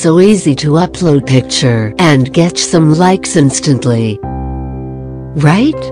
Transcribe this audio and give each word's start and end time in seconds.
so 0.00 0.18
easy 0.18 0.54
to 0.54 0.78
upload 0.84 1.26
picture 1.26 1.94
and 1.98 2.32
get 2.32 2.56
some 2.56 2.94
likes 2.94 3.36
instantly. 3.36 4.18
Right? 5.42 5.82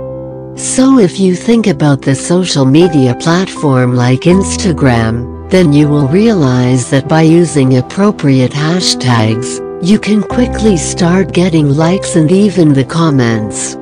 So 0.57 0.99
if 0.99 1.21
you 1.21 1.37
think 1.37 1.67
about 1.67 2.01
the 2.01 2.15
social 2.15 2.65
media 2.65 3.15
platform 3.15 3.95
like 3.95 4.21
Instagram, 4.21 5.51
then 5.51 5.75
you 5.75 5.89
will 5.89 6.09
realize 6.09 6.89
that 6.89 7.07
by 7.07 7.21
using 7.23 7.77
appropriate 7.77 8.53
hashtags, 8.53 9.61
you 9.87 9.99
can 9.99 10.23
quickly 10.23 10.79
start 10.79 11.35
getting 11.35 11.69
likes 11.69 12.17
and 12.17 12.33
even 12.33 12.73
the 12.73 12.85
comments. 12.85 13.77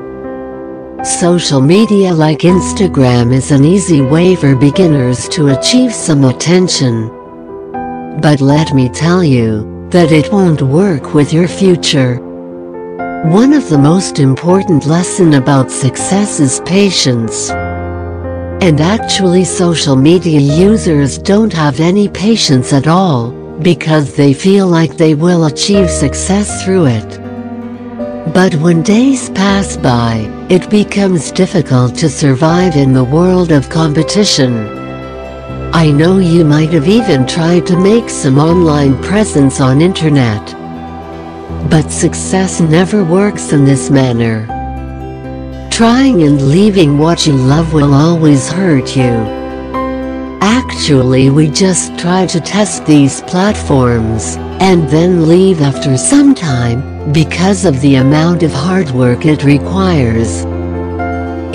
Social 1.21 1.61
media 1.61 2.13
like 2.13 2.41
Instagram 2.41 3.33
is 3.33 3.53
an 3.53 3.65
easy 3.65 4.01
way 4.01 4.35
for 4.35 4.57
beginners 4.57 5.29
to 5.29 5.57
achieve 5.57 5.95
some 5.95 6.25
attention. 6.25 7.11
But 8.21 8.41
let 8.41 8.75
me 8.75 8.89
tell 8.89 9.23
you, 9.23 9.76
that 9.91 10.11
it 10.11 10.33
won't 10.33 10.63
work 10.63 11.15
with 11.15 11.33
your 11.33 11.47
future. 11.47 12.17
One 13.27 13.53
of 13.53 13.69
the 13.69 13.79
most 13.79 14.19
important 14.19 14.87
lesson 14.87 15.35
about 15.35 15.71
success 15.71 16.41
is 16.41 16.61
patience. 16.67 17.51
And 17.51 18.81
actually 18.81 19.45
social 19.45 19.95
media 19.95 20.41
users 20.41 21.19
don't 21.19 21.53
have 21.53 21.79
any 21.79 22.09
patience 22.09 22.73
at 22.73 22.87
all, 22.89 23.31
because 23.61 24.17
they 24.17 24.33
feel 24.35 24.67
like 24.67 24.97
they 24.97 25.15
will 25.15 25.45
achieve 25.45 25.89
success 25.89 26.65
through 26.65 26.87
it. 26.87 27.21
But 28.35 28.55
when 28.57 28.83
days 28.83 29.31
pass 29.31 29.77
by, 29.77 30.29
it 30.51 30.69
becomes 30.69 31.31
difficult 31.31 31.95
to 31.97 32.09
survive 32.09 32.77
in 32.77 32.93
the 32.93 33.05
world 33.05 33.53
of 33.53 33.71
competition. 33.71 34.86
I 35.77 35.91
know 35.91 36.17
you 36.17 36.43
might 36.43 36.71
have 36.71 36.89
even 36.89 37.27
tried 37.27 37.67
to 37.67 37.79
make 37.79 38.09
some 38.09 38.39
online 38.39 38.97
presence 39.03 39.61
on 39.61 39.83
internet. 39.83 40.43
But 41.69 41.91
success 41.91 42.63
never 42.63 43.05
works 43.05 43.53
in 43.53 43.67
this 43.67 43.91
manner. 43.91 44.47
Trying 45.71 46.23
and 46.23 46.49
leaving 46.49 46.97
what 46.97 47.27
you 47.27 47.35
love 47.35 47.75
will 47.75 47.93
always 47.93 48.51
hurt 48.51 48.97
you. 48.97 49.13
Actually 50.41 51.29
we 51.29 51.51
just 51.51 51.99
try 51.99 52.25
to 52.25 52.41
test 52.41 52.87
these 52.87 53.21
platforms, 53.21 54.37
and 54.61 54.89
then 54.89 55.29
leave 55.29 55.61
after 55.61 55.99
some 55.99 56.35
time, 56.35 57.13
because 57.13 57.67
of 57.67 57.79
the 57.83 57.97
amount 57.97 58.43
of 58.43 58.51
hard 58.51 58.91
work 58.93 59.27
it 59.27 59.45
requires. 59.45 60.47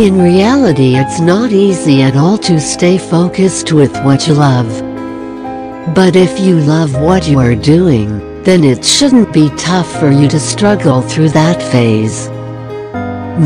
In 0.02 0.20
reality 0.20 0.96
it's 0.96 1.20
not 1.20 1.52
easy 1.52 2.02
at 2.02 2.16
all 2.16 2.36
to 2.40 2.60
stay 2.60 2.98
focused 2.98 3.72
with 3.72 3.96
what 4.04 4.28
you 4.28 4.34
love. 4.34 4.68
But 5.94 6.16
if 6.16 6.40
you 6.40 6.56
love 6.60 7.00
what 7.00 7.28
you 7.28 7.38
are 7.38 7.54
doing, 7.54 8.42
then 8.42 8.64
it 8.64 8.84
shouldn't 8.84 9.32
be 9.32 9.52
tough 9.58 10.00
for 10.00 10.10
you 10.10 10.28
to 10.30 10.40
struggle 10.40 11.04
through 11.04 11.30
that 11.30 11.62
phase. 11.62 12.30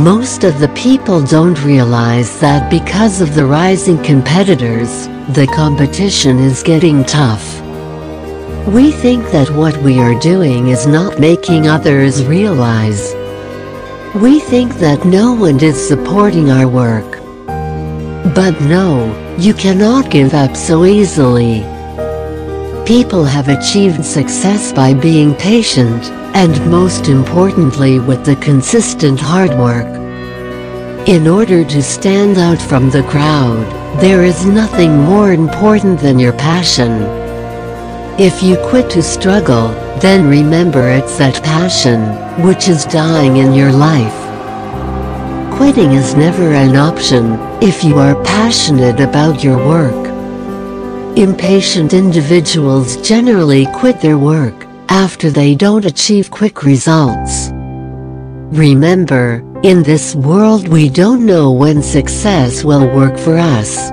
Most 0.01 0.45
of 0.45 0.61
the 0.61 0.69
people 0.69 1.21
don't 1.21 1.61
realize 1.61 2.39
that 2.39 2.71
because 2.71 3.19
of 3.19 3.35
the 3.35 3.45
rising 3.45 4.01
competitors, 4.01 5.07
the 5.35 5.51
competition 5.53 6.39
is 6.39 6.63
getting 6.63 7.03
tough. 7.03 7.59
We 8.65 8.93
think 8.93 9.29
that 9.31 9.49
what 9.49 9.75
we 9.83 9.99
are 9.99 10.17
doing 10.21 10.69
is 10.69 10.87
not 10.87 11.19
making 11.19 11.67
others 11.67 12.23
realize. 12.23 13.13
We 14.21 14.39
think 14.39 14.75
that 14.75 15.03
no 15.03 15.33
one 15.33 15.61
is 15.61 15.89
supporting 15.89 16.49
our 16.49 16.69
work. 16.69 17.19
But 18.33 18.61
no, 18.61 19.11
you 19.37 19.53
cannot 19.53 20.09
give 20.09 20.33
up 20.33 20.55
so 20.55 20.85
easily. 20.85 21.63
People 22.85 23.25
have 23.25 23.49
achieved 23.49 24.05
success 24.05 24.71
by 24.71 24.93
being 24.93 25.35
patient, 25.35 26.01
and 26.33 26.71
most 26.71 27.09
importantly 27.09 27.99
with 27.99 28.23
the 28.23 28.37
consistent 28.37 29.19
hard 29.19 29.51
work. 29.59 29.93
In 31.09 31.27
order 31.27 31.65
to 31.65 31.83
stand 31.83 32.37
out 32.37 32.61
from 32.61 32.89
the 32.89 33.03
crowd, 33.03 33.65
there 33.99 34.23
is 34.23 34.45
nothing 34.45 34.97
more 34.97 35.33
important 35.33 35.99
than 35.99 36.19
your 36.19 36.33
passion. 36.33 37.24
If 38.17 38.41
you 38.41 38.55
quit 38.69 38.89
to 38.91 39.03
struggle, 39.03 39.67
then 39.99 40.29
remember 40.29 40.87
it's 40.87 41.17
that 41.17 41.43
passion, 41.43 41.99
which 42.45 42.69
is 42.69 42.85
dying 42.85 43.35
in 43.35 43.53
your 43.53 43.73
life. 43.73 44.15
Quitting 45.57 45.91
is 45.91 46.15
never 46.15 46.53
an 46.53 46.77
option, 46.77 47.37
if 47.61 47.83
you 47.83 47.97
are 47.97 48.23
passionate 48.23 49.01
about 49.01 49.43
your 49.43 49.57
work. 49.57 50.07
Impatient 51.17 51.93
individuals 51.93 52.95
generally 53.05 53.65
quit 53.73 53.99
their 53.99 54.17
work, 54.17 54.65
after 54.87 55.29
they 55.29 55.53
don't 55.53 55.83
achieve 55.83 56.31
quick 56.31 56.63
results. 56.63 57.49
Remember, 58.57 59.43
in 59.63 59.83
this 59.83 60.15
world 60.15 60.69
we 60.69 60.87
don't 60.87 61.25
know 61.25 61.51
when 61.51 61.81
success 61.81 62.63
will 62.63 62.87
work 62.95 63.17
for 63.17 63.37
us. 63.37 63.91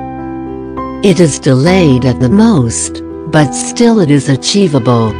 It 1.05 1.19
is 1.19 1.41
delayed 1.41 2.05
at 2.05 2.21
the 2.21 2.29
most, 2.29 3.03
but 3.33 3.53
still 3.53 4.01
it 4.01 4.11
is 4.11 4.29
achievable. 4.29 5.11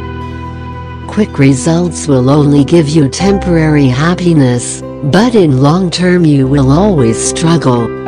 Quick 1.07 1.39
results 1.39 2.07
will 2.07 2.29
only 2.29 2.63
give 2.63 2.87
you 2.87 3.09
temporary 3.09 3.87
happiness, 3.87 4.81
but 5.11 5.33
in 5.33 5.61
long 5.61 5.89
term 5.89 6.23
you 6.23 6.47
will 6.47 6.71
always 6.71 7.17
struggle. 7.17 8.02